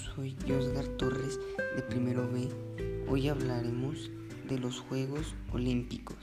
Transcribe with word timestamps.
soy 0.00 0.34
Josgar 0.46 0.86
Torres 0.96 1.38
de 1.76 1.82
Primero 1.82 2.30
B. 2.30 2.48
Hoy 3.08 3.28
hablaremos 3.28 4.10
de 4.48 4.58
los 4.58 4.80
Juegos 4.80 5.34
Olímpicos. 5.52 6.16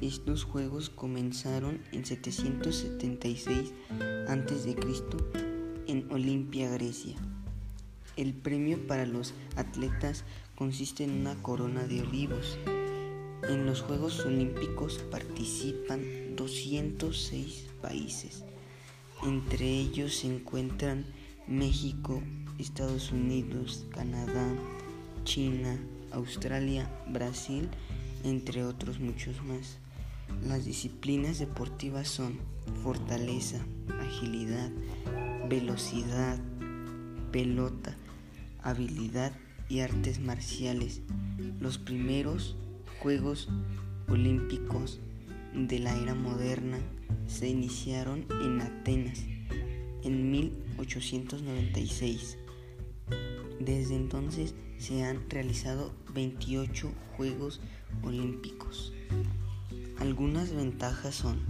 Estos 0.00 0.44
Juegos 0.44 0.90
comenzaron 0.90 1.80
en 1.92 2.04
776 2.04 3.72
a.C. 4.28 4.76
en 5.86 6.12
Olimpia, 6.12 6.70
Grecia. 6.70 7.16
El 8.16 8.34
premio 8.34 8.86
para 8.86 9.06
los 9.06 9.34
atletas 9.56 10.24
consiste 10.54 11.04
en 11.04 11.20
una 11.20 11.34
corona 11.42 11.86
de 11.86 12.02
olivos. 12.02 12.58
En 13.48 13.66
los 13.66 13.82
Juegos 13.82 14.20
Olímpicos 14.24 14.98
participan 15.10 16.36
206 16.36 17.66
países. 17.80 18.44
Entre 19.24 19.66
ellos 19.66 20.16
se 20.16 20.28
encuentran 20.28 21.04
México, 21.48 22.22
Estados 22.58 23.12
Unidos, 23.12 23.86
Canadá, 23.90 24.54
China, 25.24 25.78
Australia, 26.12 26.90
Brasil, 27.08 27.68
entre 28.24 28.64
otros 28.64 29.00
muchos 29.00 29.42
más. 29.44 29.78
Las 30.46 30.64
disciplinas 30.64 31.38
deportivas 31.38 32.08
son 32.08 32.38
fortaleza, 32.82 33.58
agilidad, 34.00 34.70
velocidad, 35.48 36.38
pelota, 37.32 37.96
habilidad 38.62 39.32
y 39.68 39.80
artes 39.80 40.20
marciales. 40.20 41.00
Los 41.60 41.78
primeros 41.78 42.56
Juegos 43.00 43.48
Olímpicos 44.08 45.00
de 45.54 45.78
la 45.78 45.96
era 45.96 46.14
moderna 46.14 46.78
se 47.26 47.48
iniciaron 47.48 48.26
en 48.42 48.60
Atenas 48.60 49.24
en 50.02 50.30
1896. 50.78 52.38
Desde 53.60 53.96
entonces 53.96 54.54
se 54.78 55.02
han 55.04 55.28
realizado 55.28 55.92
28 56.14 56.92
Juegos 57.16 57.60
Olímpicos. 58.02 58.92
Algunas 59.98 60.54
ventajas 60.54 61.16
son, 61.16 61.40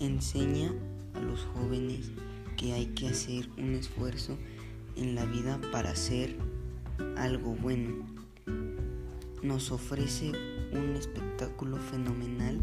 enseña 0.00 0.72
a 1.14 1.20
los 1.20 1.40
jóvenes 1.54 2.12
que 2.56 2.72
hay 2.72 2.86
que 2.86 3.08
hacer 3.08 3.48
un 3.58 3.74
esfuerzo 3.74 4.38
en 4.96 5.14
la 5.14 5.26
vida 5.26 5.60
para 5.70 5.90
hacer 5.90 6.36
algo 7.16 7.54
bueno. 7.54 8.06
Nos 9.42 9.70
ofrece 9.70 10.32
un 10.72 10.96
espectáculo 10.96 11.76
fenomenal, 11.76 12.60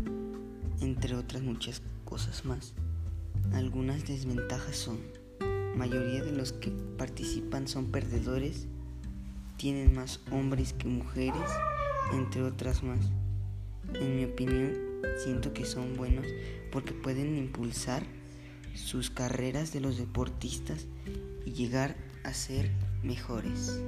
entre 0.81 1.15
otras 1.15 1.43
muchas 1.43 1.81
cosas 2.03 2.43
más. 2.45 2.73
Algunas 3.53 4.07
desventajas 4.07 4.75
son, 4.75 4.97
mayoría 5.75 6.23
de 6.23 6.31
los 6.31 6.53
que 6.53 6.71
participan 6.97 7.67
son 7.67 7.91
perdedores, 7.91 8.67
tienen 9.57 9.93
más 9.93 10.19
hombres 10.31 10.73
que 10.73 10.87
mujeres, 10.87 11.49
entre 12.13 12.43
otras 12.43 12.83
más. 12.83 12.99
En 13.93 14.15
mi 14.15 14.25
opinión, 14.25 14.73
siento 15.23 15.53
que 15.53 15.65
son 15.65 15.95
buenos 15.95 16.25
porque 16.71 16.93
pueden 16.93 17.37
impulsar 17.37 18.03
sus 18.73 19.09
carreras 19.09 19.71
de 19.71 19.79
los 19.79 19.97
deportistas 19.97 20.87
y 21.45 21.51
llegar 21.51 21.95
a 22.23 22.33
ser 22.33 22.71
mejores. 23.03 23.79